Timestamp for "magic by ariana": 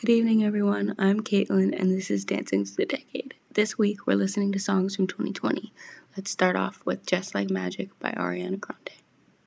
7.50-8.58